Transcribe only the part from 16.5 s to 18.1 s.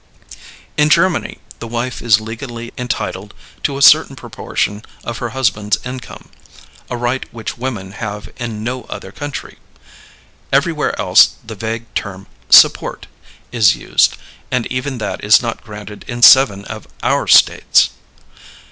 of our States.